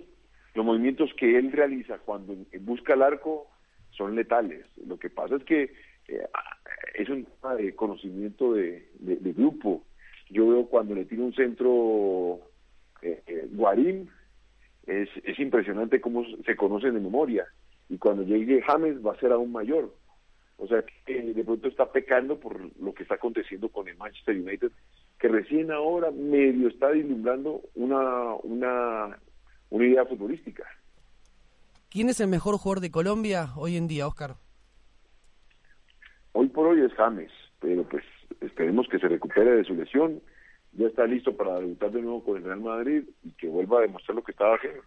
los 0.54 0.64
movimientos 0.64 1.10
que 1.18 1.36
él 1.36 1.50
realiza 1.50 1.98
cuando 1.98 2.34
busca 2.60 2.94
el 2.94 3.02
arco 3.02 3.48
son 3.96 4.14
letales. 4.14 4.66
Lo 4.86 4.98
que 4.98 5.10
pasa 5.10 5.36
es 5.36 5.44
que 5.44 5.72
eh, 6.08 6.26
es 6.94 7.08
un 7.08 7.24
tema 7.24 7.54
de 7.54 7.74
conocimiento 7.74 8.54
de, 8.54 8.88
grupo. 9.36 9.84
Yo 10.28 10.48
veo 10.48 10.66
cuando 10.66 10.94
le 10.94 11.04
tiro 11.04 11.24
un 11.24 11.34
centro 11.34 12.40
eh, 13.02 13.22
eh, 13.26 13.48
Guarín, 13.52 14.08
es, 14.86 15.08
es 15.24 15.38
impresionante 15.38 16.00
cómo 16.00 16.24
se 16.44 16.56
conocen 16.56 16.94
de 16.94 17.00
memoria. 17.00 17.46
Y 17.88 17.98
cuando 17.98 18.22
llegue 18.22 18.62
James 18.62 19.04
va 19.04 19.12
a 19.12 19.20
ser 19.20 19.32
aún 19.32 19.52
mayor. 19.52 19.94
O 20.56 20.66
sea, 20.66 20.84
que 21.06 21.22
de 21.22 21.44
pronto 21.44 21.68
está 21.68 21.90
pecando 21.90 22.38
por 22.38 22.60
lo 22.78 22.92
que 22.92 23.02
está 23.02 23.14
aconteciendo 23.14 23.70
con 23.70 23.88
el 23.88 23.96
Manchester 23.96 24.36
United, 24.36 24.70
que 25.18 25.28
recién 25.28 25.70
ahora 25.70 26.10
medio 26.10 26.68
está 26.68 26.90
vislumbrando 26.90 27.62
una, 27.74 28.34
una, 28.42 29.18
una 29.70 29.86
idea 29.86 30.04
futbolística. 30.04 30.64
¿Quién 31.90 32.08
es 32.08 32.20
el 32.20 32.28
mejor 32.28 32.56
jugador 32.56 32.80
de 32.80 32.92
Colombia 32.92 33.48
hoy 33.56 33.76
en 33.76 33.88
día, 33.88 34.06
Oscar? 34.06 34.36
Hoy 36.32 36.46
por 36.48 36.68
hoy 36.68 36.82
es 36.82 36.92
James, 36.92 37.32
pero 37.58 37.82
pues 37.82 38.04
esperemos 38.40 38.86
que 38.88 39.00
se 39.00 39.08
recupere 39.08 39.56
de 39.56 39.64
su 39.64 39.74
lesión, 39.74 40.22
ya 40.72 40.86
está 40.86 41.04
listo 41.04 41.36
para 41.36 41.58
debutar 41.58 41.90
de 41.90 42.00
nuevo 42.00 42.22
con 42.22 42.36
el 42.36 42.44
Real 42.44 42.60
Madrid 42.60 43.02
y 43.24 43.32
que 43.32 43.48
vuelva 43.48 43.78
a 43.78 43.82
demostrar 43.82 44.14
lo 44.14 44.22
que 44.22 44.30
estaba 44.30 44.54
haciendo. 44.54 44.82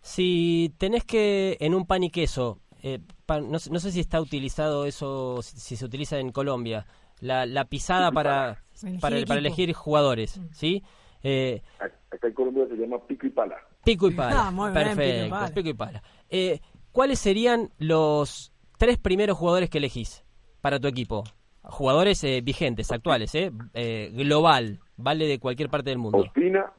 Si 0.00 0.74
tenés 0.78 1.04
que 1.04 1.56
en 1.60 1.74
un 1.76 1.86
pan 1.86 2.02
y 2.02 2.10
queso, 2.10 2.58
eh, 2.82 2.98
no, 3.28 3.58
sé 3.60 3.92
si 3.92 4.00
está 4.00 4.20
utilizado 4.20 4.86
eso, 4.86 5.42
si, 5.42 5.76
se 5.76 5.84
utiliza 5.84 6.18
en 6.18 6.32
Colombia, 6.32 6.86
la, 7.20 7.46
la 7.46 7.66
pisada 7.66 8.10
para, 8.10 8.64
para, 9.00 9.16
elegir 9.16 9.72
jugadores, 9.74 10.38
mm. 10.38 10.48
¿sí? 10.54 10.82
Eh, 11.22 11.62
Acá 11.78 12.26
en 12.26 12.34
Colombia 12.34 12.66
se 12.66 12.74
llama 12.74 12.98
pico 13.06 13.28
y 13.28 13.30
pala. 13.30 13.56
Pico 13.94 14.08
y 14.08 14.14
pala, 14.14 14.48
ah, 14.48 14.70
perfecto, 14.72 15.54
pico 15.54 15.68
y 15.68 15.74
pala. 15.74 16.02
Eh, 16.28 16.60
¿Cuáles 16.92 17.18
serían 17.18 17.70
los 17.78 18.52
tres 18.78 18.98
primeros 18.98 19.36
jugadores 19.36 19.70
que 19.70 19.78
elegís? 19.78 20.24
para 20.60 20.78
tu 20.78 20.88
equipo? 20.88 21.24
Jugadores 21.62 22.22
eh, 22.24 22.40
vigentes, 22.42 22.90
actuales, 22.90 23.34
¿eh? 23.34 23.50
¿eh? 23.74 24.10
global, 24.14 24.80
vale 24.96 25.26
de 25.26 25.38
cualquier 25.38 25.68
parte 25.68 25.90
del 25.90 25.98
mundo. 25.98 26.18
Ospina, 26.18 26.72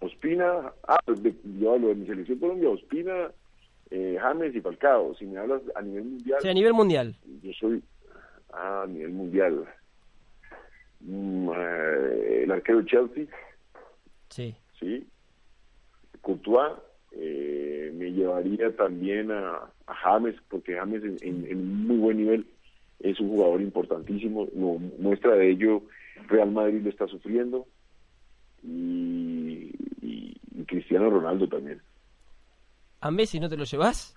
Ospina, 0.00 0.72
ah, 0.88 0.98
yo 1.58 1.72
hablo 1.72 1.88
de 1.88 1.94
mi 1.94 2.06
selección 2.06 2.38
Colombia, 2.38 2.70
Ospina, 2.70 3.30
eh, 3.90 4.18
James 4.20 4.54
y 4.54 4.60
Falcao. 4.60 5.14
Si 5.14 5.26
me 5.26 5.38
hablas 5.38 5.62
a 5.74 5.82
nivel 5.82 6.04
mundial. 6.04 6.38
Sí, 6.42 6.48
a 6.48 6.54
nivel 6.54 6.74
mundial. 6.74 7.16
Yo 7.42 7.52
soy, 7.52 7.82
ah, 8.52 8.82
a 8.82 8.86
nivel 8.86 9.12
mundial. 9.12 9.64
Mm, 11.00 11.50
eh, 11.50 12.42
el 12.44 12.50
arquero 12.50 12.82
Chelsea. 12.84 13.26
Sí. 14.28 14.54
Sí. 14.80 15.06
Courtois. 16.26 16.72
Eh, 17.18 17.92
me 17.94 18.12
llevaría 18.12 18.74
también 18.76 19.30
a, 19.30 19.70
a 19.86 19.94
James, 19.94 20.34
porque 20.50 20.74
James 20.74 21.02
en, 21.02 21.16
en, 21.22 21.46
en 21.50 21.86
muy 21.86 21.96
buen 21.96 22.16
nivel 22.18 22.46
es 23.00 23.18
un 23.20 23.28
jugador 23.30 23.62
importantísimo, 23.62 24.48
no, 24.54 24.78
muestra 24.98 25.34
de 25.34 25.50
ello 25.50 25.82
Real 26.28 26.50
Madrid 26.50 26.80
lo 26.82 26.90
está 26.90 27.06
sufriendo 27.06 27.66
y, 28.62 29.72
Cristiano 30.66 31.08
Ronaldo 31.08 31.46
también. 31.46 31.80
¿A 33.00 33.10
Messi 33.12 33.38
no 33.38 33.48
te 33.48 33.56
lo 33.56 33.62
llevas? 33.62 34.14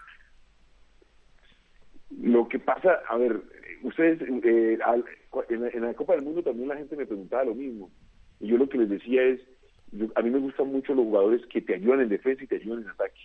Lo 2.22 2.48
que 2.48 2.58
pasa, 2.58 3.01
a 3.08 3.18
ver, 3.18 3.39
ustedes 3.84 4.20
eh, 4.22 4.80
en, 5.50 5.82
la 5.82 5.94
Copa 5.94 6.13
del 6.13 6.24
Mundo 6.24 6.42
también 6.42 6.70
la 6.70 6.78
gente 6.78 6.96
me 6.96 7.06
preguntaba 7.06 7.44
lo 7.44 7.54
mismo 7.54 7.92
y 8.39 8.48
yo 8.48 8.58
lo 8.58 8.68
que 8.68 8.80
les 8.80 8.89
decía 8.89 9.22
es, 9.22 9.42
a 10.15 10.22
mí 10.22 10.29
me 10.29 10.39
gustan 10.39 10.67
mucho 10.67 10.93
los 10.93 11.05
jugadores 11.05 11.46
que 11.48 11.62
te 11.62 11.75
ayudan 11.75 12.01
en 12.01 12.10
defensa 12.10 12.43
y 12.43 12.48
te 12.48 12.55
ayudan 12.55 12.84
en 12.84 12.89
ataque. 12.89 13.19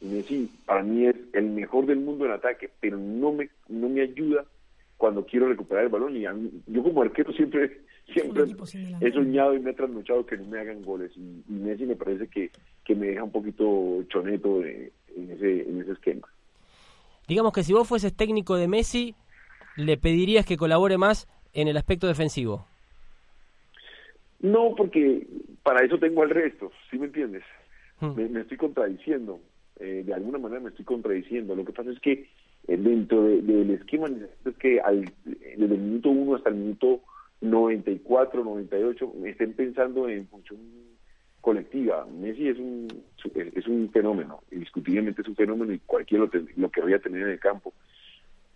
Y 0.00 0.06
Messi 0.06 0.50
para 0.66 0.82
mí 0.82 1.06
es 1.06 1.16
el 1.32 1.44
mejor 1.50 1.86
del 1.86 1.98
mundo 1.98 2.26
en 2.26 2.32
ataque, 2.32 2.70
pero 2.80 2.98
no 2.98 3.32
me 3.32 3.50
no 3.68 3.88
me 3.88 4.02
ayuda 4.02 4.44
cuando 4.96 5.24
quiero 5.24 5.48
recuperar 5.48 5.84
el 5.84 5.90
balón 5.90 6.16
y 6.16 6.22
yo 6.66 6.82
como 6.82 7.02
arquero 7.02 7.32
siempre 7.32 7.80
siempre 8.12 8.44
he 9.00 9.12
soñado 9.12 9.54
y 9.54 9.60
me 9.60 9.70
he 9.70 9.74
trasnochado 9.74 10.26
que 10.26 10.36
no 10.36 10.44
me 10.44 10.60
hagan 10.60 10.82
goles 10.82 11.12
y, 11.16 11.42
Messi 11.52 11.86
me 11.86 11.96
parece 11.96 12.28
que, 12.28 12.50
que 12.84 12.94
me 12.94 13.08
deja 13.08 13.24
un 13.24 13.32
poquito 13.32 14.04
choneto 14.08 14.62
en, 14.64 14.92
ese, 15.30 15.68
en 15.68 15.80
ese 15.80 15.92
esquema. 15.92 16.28
Digamos 17.28 17.52
que 17.52 17.62
si 17.62 17.72
vos 17.72 17.88
fueses 17.88 18.14
técnico 18.14 18.56
de 18.56 18.68
Messi, 18.68 19.14
¿le 19.76 19.96
pedirías 19.96 20.44
que 20.44 20.56
colabore 20.56 20.98
más 20.98 21.28
en 21.52 21.68
el 21.68 21.76
aspecto 21.76 22.06
defensivo? 22.06 22.66
No, 24.42 24.74
porque 24.76 25.26
para 25.62 25.84
eso 25.84 25.98
tengo 25.98 26.22
al 26.22 26.30
resto, 26.30 26.72
¿sí 26.90 26.98
me 26.98 27.06
entiendes? 27.06 27.44
Hmm. 28.00 28.14
Me, 28.16 28.40
estoy 28.40 28.56
contradiciendo, 28.56 29.40
eh, 29.78 30.02
de 30.04 30.12
alguna 30.12 30.38
manera 30.38 30.60
me 30.60 30.70
estoy 30.70 30.84
contradiciendo. 30.84 31.54
Lo 31.54 31.64
que 31.64 31.72
pasa 31.72 31.90
es 31.90 32.00
que 32.00 32.28
eh, 32.66 32.76
dentro 32.76 33.22
del 33.22 33.70
esquema 33.70 34.08
es 34.08 34.56
que 34.56 34.80
al, 34.80 35.10
desde 35.24 35.74
el 35.74 35.80
minuto 35.80 36.10
1 36.10 36.34
hasta 36.34 36.50
el 36.50 36.56
minuto 36.56 37.00
94, 37.40 38.44
98 38.44 39.12
estén 39.26 39.52
pensando 39.54 40.08
en 40.08 40.26
función 40.26 40.58
colectiva. 41.40 42.06
Messi 42.06 42.48
es 42.48 42.58
un 42.58 42.88
es 43.34 43.66
un 43.68 43.90
fenómeno, 43.90 44.42
indiscutiblemente 44.50 45.22
es 45.22 45.28
un 45.28 45.36
fenómeno 45.36 45.72
y 45.72 45.78
cualquiera 45.78 46.24
lo, 46.24 46.30
lo 46.56 46.70
querría 46.70 46.98
tener 46.98 47.22
en 47.22 47.30
el 47.30 47.40
campo. 47.40 47.72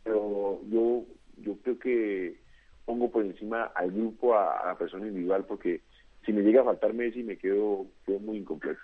Pero 0.03 0.61
yo 0.69 1.05
yo 1.39 1.57
creo 1.63 1.79
que 1.79 2.46
pongo 2.87 3.11
por 3.11 3.25
encima 3.25 3.65
al 3.75 3.91
grupo 3.91 4.35
a, 4.35 4.61
a 4.61 4.67
la 4.69 4.79
persona 4.79 5.07
individual 5.07 5.45
porque 5.45 5.83
si 6.25 6.33
me 6.33 6.41
llega 6.43 6.63
a 6.63 6.65
faltar 6.65 6.95
Messi 6.95 7.23
me 7.23 7.37
quedo, 7.37 7.87
quedo 8.07 8.19
muy 8.21 8.39
incompleto. 8.39 8.81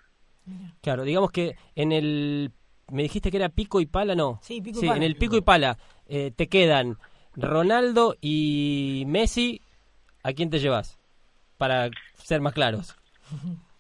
Claro, 0.83 1.05
digamos 1.05 1.31
que 1.31 1.57
en 1.75 1.93
el 1.93 2.53
me 2.91 3.03
dijiste 3.03 3.31
que 3.31 3.39
era 3.39 3.49
pico 3.49 3.81
y 3.81 3.87
pala, 3.87 4.15
¿no? 4.15 4.39
Sí, 4.43 4.61
pico 4.61 4.81
y 4.83 4.87
pala. 4.87 4.97
en 4.97 5.03
el 5.03 5.17
pico 5.17 5.37
y 5.37 5.41
pala 5.41 5.79
eh, 6.07 6.31
te 6.35 6.49
quedan 6.49 6.99
Ronaldo 7.35 8.17
y 8.21 9.05
Messi. 9.07 9.63
¿A 10.25 10.33
quién 10.35 10.51
te 10.51 10.59
llevas? 10.59 10.99
Para 11.57 11.91
ser 12.15 12.41
más 12.41 12.53
claros. 12.53 12.97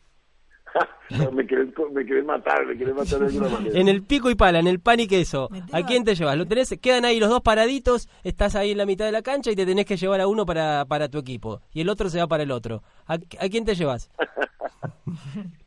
me, 1.33 1.47
querés, 1.47 1.69
me 1.93 2.23
matar, 2.23 2.67
me 2.67 2.77
querés 2.77 2.95
matar 2.95 3.21
de 3.21 3.27
alguna 3.27 3.49
manera. 3.49 3.79
En 3.79 3.89
el 3.89 4.03
pico 4.03 4.31
y 4.31 4.35
pala, 4.35 4.59
en 4.59 4.67
el 4.67 4.81
pan 4.81 5.01
y 5.01 5.07
queso. 5.07 5.49
¿A 5.73 5.85
quién 5.85 6.05
te 6.05 6.15
llevas? 6.15 6.37
¿Lo 6.37 6.47
tenés? 6.47 6.77
Quedan 6.81 7.05
ahí 7.05 7.21
los 7.21 7.31
dos 7.31 7.43
paraditos, 7.43 8.09
estás 8.25 8.55
ahí 8.55 8.73
en 8.73 8.79
la 8.79 8.87
mitad 8.87 9.05
de 9.05 9.13
la 9.13 9.23
cancha 9.23 9.51
y 9.51 9.57
te 9.57 9.67
tenés 9.67 9.87
que 9.87 9.97
llevar 9.97 10.21
a 10.21 10.27
uno 10.27 10.47
para, 10.47 10.85
para 10.87 11.09
tu 11.09 11.19
equipo. 11.19 11.61
Y 11.73 11.83
el 11.83 11.89
otro 11.89 12.09
se 12.09 12.19
va 12.19 12.27
para 12.27 12.43
el 12.43 12.51
otro. 12.51 12.83
¿A, 13.07 13.15
a 13.15 13.49
quién 13.51 13.65
te 13.65 13.75
llevas? 13.75 14.11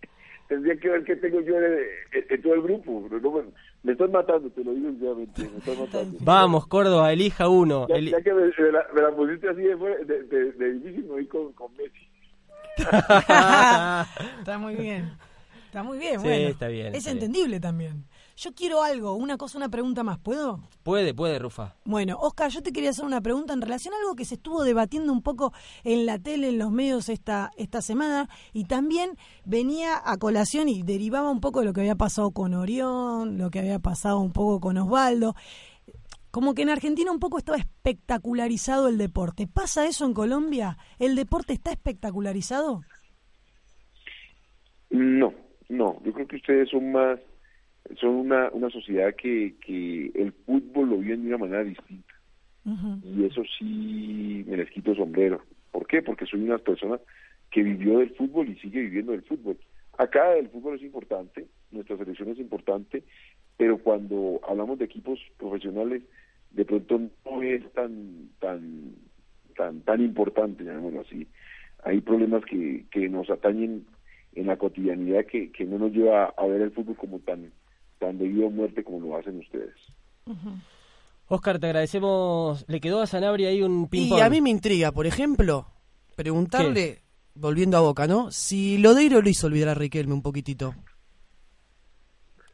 tendría 0.47 0.77
que 0.77 0.89
ver 0.89 1.03
qué 1.03 1.15
tengo 1.15 1.41
yo 1.41 1.55
en, 1.57 2.41
todo 2.41 2.53
el 2.53 2.61
grupo. 2.61 3.43
me, 3.83 3.91
estoy 3.91 4.09
matando, 4.09 4.49
te 4.49 4.63
lo 4.63 4.73
digo 4.73 4.89
sinceramente, 4.91 5.41
me 5.41 5.57
estoy 5.57 5.77
matando. 5.77 6.17
Vamos, 6.21 6.67
Córdoba, 6.67 7.11
elija 7.11 7.49
uno. 7.49 7.87
Ya, 7.87 8.21
que 8.21 8.33
me, 8.33 8.51
la, 8.71 9.11
pusiste 9.15 9.49
así 9.49 9.61
de, 9.61 9.75
de, 9.75 10.51
de, 10.51 10.73
difícil, 10.73 11.03
me 11.05 11.11
voy 11.11 11.25
con, 11.27 11.53
con 11.53 11.71
Messi. 11.75 12.07
está 12.77 14.57
muy 14.59 14.75
bien. 14.75 15.17
Está 15.75 15.83
muy 15.83 15.97
bien, 15.97 16.21
sí, 16.21 16.27
está 16.29 16.67
bien. 16.67 16.95
Es 16.95 17.05
entendible 17.05 17.59
también. 17.59 18.05
Yo 18.37 18.53
quiero 18.53 18.81
algo, 18.81 19.13
una 19.13 19.37
cosa, 19.37 19.57
una 19.57 19.67
pregunta 19.67 20.03
más, 20.03 20.19
¿puedo? 20.19 20.61
Puede, 20.83 21.13
puede, 21.13 21.39
Rufa. 21.39 21.75
Bueno, 21.83 22.17
Oscar, 22.19 22.49
yo 22.49 22.61
te 22.61 22.71
quería 22.71 22.91
hacer 22.91 23.03
una 23.03 23.19
pregunta 23.19 23.53
en 23.53 23.61
relación 23.61 23.93
a 23.93 23.97
algo 23.97 24.15
que 24.15 24.23
se 24.23 24.35
estuvo 24.35 24.63
debatiendo 24.63 25.11
un 25.11 25.21
poco 25.21 25.51
en 25.83 26.05
la 26.05 26.17
tele, 26.19 26.47
en 26.47 26.59
los 26.59 26.71
medios 26.71 27.09
esta, 27.09 27.51
esta 27.57 27.81
semana, 27.81 28.29
y 28.53 28.65
también 28.65 29.17
venía 29.43 30.01
a 30.03 30.17
colación 30.17 30.69
y 30.69 30.83
derivaba 30.83 31.29
un 31.29 31.41
poco 31.41 31.59
de 31.59 31.65
lo 31.65 31.73
que 31.73 31.81
había 31.81 31.95
pasado 31.95 32.31
con 32.31 32.53
Orión, 32.53 33.37
lo 33.37 33.49
que 33.49 33.59
había 33.59 33.79
pasado 33.79 34.19
un 34.19 34.31
poco 34.31 34.59
con 34.59 34.77
Osvaldo. 34.77 35.35
Como 36.35 36.53
que 36.53 36.63
en 36.63 36.69
Argentina 36.69 37.13
un 37.13 37.21
poco 37.21 37.37
estaba 37.37 37.57
espectacularizado 37.57 38.89
el 38.89 38.97
deporte. 38.97 39.47
¿Pasa 39.47 39.87
eso 39.87 40.05
en 40.05 40.13
Colombia? 40.13 40.75
¿El 40.99 41.15
deporte 41.15 41.53
está 41.53 41.71
espectacularizado? 41.71 42.81
No, 44.89 45.33
no. 45.69 46.01
Yo 46.03 46.11
creo 46.11 46.27
que 46.27 46.35
ustedes 46.35 46.67
son 46.71 46.91
más 46.91 47.21
son 48.01 48.15
una, 48.15 48.49
una 48.49 48.69
sociedad 48.69 49.15
que, 49.15 49.55
que 49.65 50.11
el 50.13 50.33
fútbol 50.45 50.89
lo 50.89 50.97
vive 50.97 51.15
de 51.15 51.27
una 51.27 51.37
manera 51.37 51.63
distinta. 51.63 52.13
Y 53.01 53.23
eso 53.23 53.41
sí 53.57 54.43
me 54.45 54.57
les 54.57 54.69
quito 54.71 54.93
sombrero. 54.93 55.41
¿Por 55.71 55.87
qué? 55.87 56.01
Porque 56.01 56.25
soy 56.25 56.41
una 56.41 56.57
persona 56.57 56.99
que 57.49 57.63
vivió 57.63 57.99
del 57.99 58.13
fútbol 58.13 58.49
y 58.49 58.59
sigue 58.59 58.81
viviendo 58.81 59.13
del 59.13 59.23
fútbol. 59.23 59.57
Acá 59.97 60.35
el 60.35 60.49
fútbol 60.49 60.75
es 60.75 60.81
importante, 60.81 61.47
nuestra 61.71 61.95
selección 61.95 62.27
es 62.27 62.39
importante, 62.39 63.03
pero 63.55 63.77
cuando 63.77 64.41
hablamos 64.45 64.77
de 64.77 64.83
equipos 64.83 65.17
profesionales, 65.37 66.03
de 66.55 66.65
pronto 66.65 66.99
no 66.99 67.41
es 67.43 67.61
tan 67.73 68.29
tan 68.39 68.95
tan 69.55 69.81
tan 69.81 70.01
importante, 70.01 70.63
llamémoslo 70.63 71.01
así. 71.01 71.27
Hay 71.83 72.01
problemas 72.01 72.43
que, 72.45 72.85
que 72.91 73.09
nos 73.09 73.29
atañen 73.29 73.85
en 74.33 74.47
la 74.47 74.57
cotidianidad 74.57 75.25
que, 75.25 75.51
que 75.51 75.65
no 75.65 75.77
nos 75.77 75.91
lleva 75.91 76.25
a 76.25 76.45
ver 76.47 76.61
el 76.61 76.71
fútbol 76.71 76.95
como 76.95 77.19
tan 77.19 77.51
tan 77.99 78.17
de 78.17 78.27
vida 78.27 78.47
o 78.47 78.49
muerte 78.49 78.83
como 78.83 78.99
lo 78.99 79.17
hacen 79.17 79.39
ustedes. 79.39 79.75
Oscar, 81.27 81.59
te 81.59 81.67
agradecemos. 81.67 82.65
Le 82.67 82.79
quedó 82.79 83.01
a 83.01 83.07
Sanabria 83.07 83.49
ahí 83.49 83.61
un 83.61 83.87
ping 83.89 84.13
Y 84.13 84.21
a 84.21 84.29
mí 84.29 84.41
me 84.41 84.49
intriga, 84.49 84.91
por 84.91 85.05
ejemplo, 85.05 85.67
preguntarle, 86.15 87.01
volviendo 87.35 87.77
a 87.77 87.81
Boca, 87.81 88.07
¿no? 88.07 88.31
Si 88.31 88.77
Lodeiro 88.77 89.21
lo 89.21 89.29
hizo 89.29 89.47
olvidar 89.47 89.69
a 89.69 89.73
Riquelme 89.73 90.13
un 90.13 90.21
poquitito. 90.21 90.73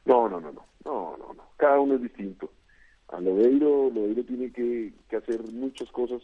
No, 0.05 0.27
no, 0.27 0.39
no, 0.39 0.51
no, 0.51 0.65
no, 0.86 1.17
no, 1.17 1.34
no. 1.34 1.43
Cada 1.58 1.79
uno 1.79 1.96
es 1.96 2.01
distinto. 2.01 2.51
A 3.12 3.20
Lodeiro, 3.20 3.89
Lodeiro 3.94 4.24
tiene 4.24 4.51
que, 4.51 4.94
hacer 5.15 5.41
muchas 5.51 5.91
cosas 5.91 6.22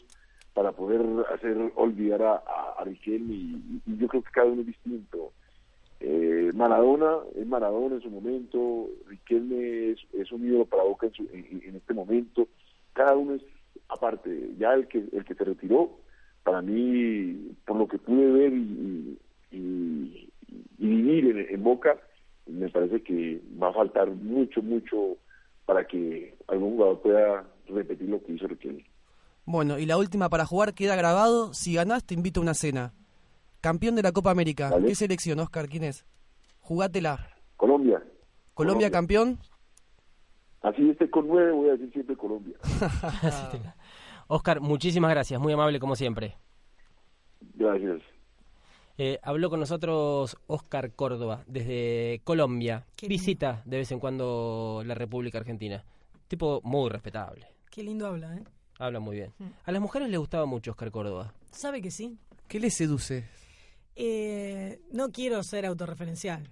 para 0.54 0.72
poder 0.72 1.02
hacer 1.34 1.72
olvidar 1.76 2.22
a, 2.24 2.36
a, 2.80 2.84
Riquelme 2.84 3.34
y, 3.34 3.82
yo 3.86 4.08
creo 4.08 4.24
que 4.24 4.32
cada 4.32 4.48
uno 4.48 4.62
es 4.62 4.68
distinto. 4.68 5.34
Eh, 6.00 6.52
Maradona 6.56 7.18
es 7.36 7.46
Maradona 7.46 7.96
en 7.96 8.02
su 8.02 8.10
momento, 8.10 8.90
Riquelme 9.08 9.92
es, 9.92 10.00
es 10.14 10.32
un 10.32 10.46
ídolo 10.48 10.66
para 10.66 10.84
Boca 10.84 11.08
en, 11.08 11.14
su, 11.14 11.24
en, 11.32 11.76
este 11.76 11.94
momento, 11.94 12.48
cada 12.94 13.16
uno 13.16 13.36
es 13.36 13.42
aparte, 13.90 14.52
ya 14.58 14.74
el 14.74 14.88
que 14.88 15.04
el 15.12 15.26
que 15.26 15.36
se 15.36 15.44
retiró, 15.44 16.00
para 16.44 16.62
mí, 16.62 17.52
por 17.66 17.76
lo 17.76 17.88
que 17.88 17.98
pude 17.98 18.32
ver 18.32 18.54
y, 18.54 19.18
vivir 20.78 21.48
en 21.50 21.64
Boca, 21.64 21.98
me 22.46 22.70
parece 22.70 23.02
que 23.02 23.42
va 23.62 23.70
a 23.70 23.74
faltar 23.74 24.10
mucho, 24.10 24.62
mucho 24.62 25.18
para 25.68 25.86
que 25.86 26.36
algún 26.48 26.72
jugador 26.72 27.02
pueda 27.02 27.46
repetir 27.68 28.10
lo 28.10 28.24
que 28.24 28.32
hizo 28.32 28.48
Riquelme. 28.48 28.86
Bueno, 29.46 29.78
y 29.78 29.86
la 29.86 29.98
última 29.98 30.30
para 30.30 30.46
jugar 30.46 30.74
queda 30.74 30.96
grabado. 30.96 31.54
Si 31.54 31.76
ganás, 31.76 32.06
te 32.06 32.14
invito 32.14 32.40
a 32.40 32.44
una 32.44 32.54
cena. 32.54 32.94
Campeón 33.62 33.96
de 33.96 34.02
la 34.02 34.14
Copa 34.14 34.32
América. 34.32 34.70
Vale. 34.70 34.88
¿Qué 34.88 34.96
selección, 34.96 35.40
Oscar? 35.40 35.68
¿Quién 35.68 35.84
es? 35.84 36.06
Jugátela. 36.62 37.30
Colombia. 37.58 38.00
¿Colombia, 38.00 38.54
Colombia. 38.54 38.92
campeón? 38.92 39.40
Así 40.62 40.90
esté 40.90 41.10
con 41.10 41.28
nueve, 41.28 41.52
voy 41.52 41.70
a 41.70 41.72
decir 41.74 41.92
siempre 41.92 42.16
Colombia. 42.16 42.58
Oscar, 44.28 44.62
muchísimas 44.62 45.12
gracias. 45.12 45.40
Muy 45.40 45.54
amable 45.54 45.80
como 45.80 45.96
siempre. 45.96 46.38
Gracias. 47.56 48.02
Eh, 49.00 49.20
habló 49.22 49.50
con 49.50 49.60
nosotros 49.60 50.38
Oscar 50.48 50.92
Córdoba 50.94 51.44
desde 51.46 52.22
Colombia. 52.24 52.86
Qué 52.96 53.08
lindo. 53.08 53.22
Visita 53.22 53.62
de 53.66 53.78
vez 53.78 53.92
en 53.92 54.00
cuando 54.00 54.82
la 54.86 54.96
República 54.96 55.38
Argentina. 55.38 55.84
Tipo 56.28 56.62
muy 56.64 56.90
respetable. 56.90 57.48
Qué 57.70 57.84
lindo 57.84 58.08
habla, 58.08 58.36
¿eh? 58.36 58.44
Habla 58.80 59.00
muy 59.00 59.18
bien. 59.18 59.34
Mm. 59.38 59.46
A 59.66 59.72
las 59.72 59.82
mujeres 59.82 60.10
les 60.10 60.20
gustaba 60.20 60.46
mucho 60.46 60.72
Oscar 60.72 60.90
Córdoba. 60.92 61.34
¿Sabe 61.52 61.82
que 61.82 61.92
sí? 61.92 62.18
¿Qué 62.48 62.60
le 62.60 62.70
seduce? 62.72 63.26
Eh, 63.96 64.80
no 64.92 65.12
quiero 65.12 65.44
ser 65.44 65.66
autorreferencial. 65.66 66.50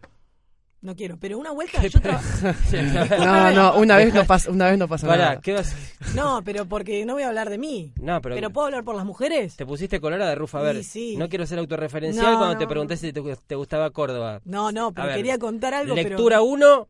No 0.81 0.95
quiero, 0.95 1.17
pero 1.17 1.39
una 1.39 1.51
vuelta 1.51 1.81
yo 1.87 1.99
No, 3.19 3.51
no, 3.51 3.77
una 3.77 3.97
vez 3.97 4.13
no 4.13 4.23
pasa, 4.25 4.51
una 4.51 4.69
vez 4.69 4.77
no 4.77 4.87
pasa 4.87 5.07
Pará, 5.07 5.25
nada. 5.25 5.41
¿qué 5.41 5.53
vas? 5.53 5.75
No, 6.15 6.41
pero 6.45 6.65
porque 6.65 7.05
no 7.05 7.13
voy 7.13 7.23
a 7.23 7.27
hablar 7.29 7.49
de 7.49 7.57
mí. 7.57 7.91
No, 7.99 8.21
pero, 8.21 8.35
Pero 8.35 8.49
puedo 8.51 8.67
hablar 8.67 8.83
por 8.83 8.95
las 8.95 9.05
mujeres. 9.05 9.55
te 9.55 9.65
pusiste 9.65 9.99
colora 9.99 10.27
de 10.27 10.35
Rufa. 10.35 10.59
A 10.59 10.61
ver, 10.61 10.83
Sí, 10.83 11.11
sí. 11.11 11.17
no 11.17 11.27
quiero 11.27 11.45
ser 11.47 11.57
autorreferencial 11.59 12.33
No, 12.33 12.37
cuando 12.37 12.53
no, 12.53 12.59
te 12.59 12.67
pregunté 12.67 12.97
si 12.97 13.11
te, 13.11 13.21
te 13.47 13.55
gustaba 13.55 13.89
Córdoba. 13.89 14.41
No, 14.45 14.71
no, 14.71 14.91
pero 14.93 15.07
ver, 15.07 15.15
quería 15.17 15.39
contar 15.39 15.73
algo. 15.73 15.95
Lectura 15.95 16.37
pero... 16.37 16.43
1 16.45 16.87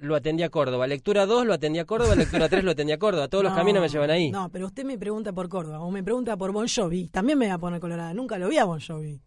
lo 0.00 0.16
atendía 0.16 0.50
Córdoba. 0.50 0.86
Lectura 0.88 1.24
2 1.24 1.46
lo 1.46 1.54
atendía 1.54 1.84
Córdoba. 1.84 2.16
Lectura 2.16 2.48
3 2.48 2.64
lo 2.64 2.72
atendía 2.72 2.98
Córdoba. 2.98 3.28
Todos 3.28 3.44
los 3.44 3.52
No, 3.52 3.58
caminos 3.58 3.80
me 3.80 3.88
llevan 3.88 4.10
ahí. 4.10 4.30
No, 4.30 4.48
pero 4.50 4.66
usted 4.66 4.84
me 4.84 4.98
pregunta 4.98 5.32
por 5.32 5.48
Córdoba 5.48 5.80
o 5.80 5.90
me 5.90 6.02
pregunta 6.02 6.36
por 6.36 6.50
Bon 6.52 6.66
Jovi. 6.66 7.08
También 7.08 7.38
me 7.38 7.46
voy 7.46 7.54
a 7.54 7.58
poner 7.58 7.80
colorada. 7.80 8.12
Nunca 8.12 8.36
lo 8.38 8.48
vi 8.48 8.58
a 8.58 8.64
Bon 8.64 8.80
Jovi. 8.80 9.20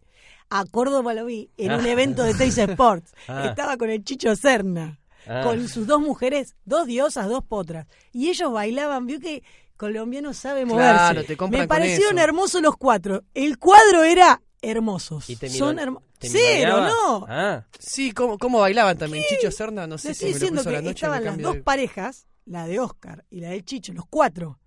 A 0.50 0.64
Córdoba 0.64 1.12
lo 1.14 1.24
vi 1.26 1.50
en 1.56 1.72
un 1.72 1.84
Ah. 1.84 1.90
evento 1.90 2.22
de 2.24 2.34
Teis 2.34 2.56
Sports. 2.58 3.12
Ah. 3.28 3.46
Estaba 3.46 3.76
con 3.76 3.90
el 3.90 4.02
Chicho 4.04 4.34
Serna. 4.36 4.98
Ah. 5.26 5.42
Con 5.44 5.68
sus 5.68 5.86
dos 5.86 6.00
mujeres, 6.00 6.54
dos 6.64 6.86
diosas, 6.86 7.28
dos 7.28 7.44
potras. 7.44 7.86
Y 8.12 8.28
ellos 8.30 8.50
bailaban. 8.52 9.06
Vio 9.06 9.20
que 9.20 9.42
colombiano 9.76 10.32
sabe 10.32 10.64
moverse. 10.64 10.92
Claro, 10.94 11.24
te 11.24 11.36
compran 11.36 11.62
me 11.62 11.68
parecieron 11.68 12.18
hermosos 12.18 12.62
los 12.62 12.76
cuatro. 12.76 13.24
El 13.34 13.58
cuadro 13.58 14.04
era 14.04 14.40
hermosos. 14.62 15.28
¿Y 15.28 15.36
te 15.36 15.50
Son 15.50 15.78
hermosos. 15.78 16.08
Cero, 16.20 16.80
no. 16.88 17.26
Ah, 17.28 17.64
Sí, 17.78 18.12
¿cómo, 18.12 18.38
cómo 18.38 18.58
bailaban 18.60 18.96
también? 18.98 19.22
Chicho 19.28 19.50
Serna, 19.52 19.86
no 19.86 19.98
sé 19.98 20.08
Te 20.08 20.14
si 20.14 20.24
estoy 20.26 20.32
diciendo 20.34 20.64
que 20.64 20.70
la 20.72 20.80
noche. 20.80 20.94
estaban 20.94 21.24
las 21.24 21.38
dos 21.38 21.54
de- 21.54 21.62
parejas, 21.62 22.26
la 22.44 22.66
de 22.66 22.80
Oscar 22.80 23.24
y 23.30 23.40
la 23.40 23.50
del 23.50 23.64
Chicho, 23.64 23.92
los 23.92 24.04
cuatro, 24.10 24.58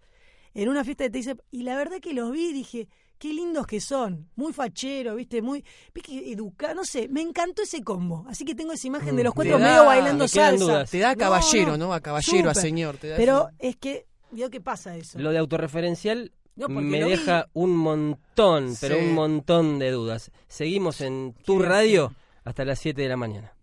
en 0.54 0.70
una 0.70 0.84
fiesta 0.86 1.04
de 1.06 1.10
Teisep. 1.10 1.39
Y 1.52 1.63
la 1.63 1.76
verdad 1.76 1.98
que 2.00 2.13
los 2.13 2.32
vi 2.32 2.50
y 2.50 2.54
dije, 2.54 2.88
qué 3.22 3.32
lindos 3.32 3.68
que 3.68 3.80
son. 3.80 4.28
Muy 4.36 4.52
fachero, 4.52 5.14
viste, 5.16 5.44
muy 5.44 5.64
educado. 6.10 6.74
No 6.74 6.84
sé, 6.84 7.08
me 7.08 7.22
encantó 7.22 7.62
ese 7.62 7.84
combo. 7.84 8.26
Así 8.28 8.44
que 8.46 8.56
tengo 8.56 8.74
esa 8.74 8.88
imagen 8.88 9.16
de 9.16 9.24
los 9.24 9.34
cuatro 9.36 9.60
Me 9.60 9.64
da- 9.64 9.70
medio 9.70 9.86
bailando 9.86 10.24
me 10.24 10.28
salsa. 10.28 10.64
dudas. 10.66 10.90
Te 10.90 10.98
da 11.00 11.12
a 11.12 11.16
caballero, 11.16 11.78
no, 11.78 11.86
¿no? 11.88 11.94
A 11.94 12.02
caballero, 12.02 12.50
a 12.50 12.56
señor. 12.56 12.98
Te 12.98 13.10
da 13.10 13.18
Pero 13.18 13.38
eso. 13.38 13.50
es 13.60 13.76
que, 13.78 14.08
vio 14.32 14.50
qué 14.50 14.60
pasa 14.60 14.96
eso. 14.98 15.20
lo 15.20 15.30
de 15.32 15.38
autorreferencial 15.38 16.32
No, 16.56 16.68
me 16.68 16.82
vi. 17.04 17.10
deja 17.12 17.48
un 17.54 17.78
montón, 17.78 18.76
pero 18.82 18.96
Sí. 18.98 19.06
un 19.06 19.14
montón 19.14 19.78
de 19.78 19.92
dudas. 19.92 20.32
Seguimos 20.48 21.00
en 21.02 21.36
tu 21.46 21.60
¿Qué 21.60 21.66
radio 21.66 22.14
hasta 22.44 22.66
las 22.66 22.80
7 22.80 23.04
de 23.04 23.08
la 23.10 23.18
mañana. 23.18 23.54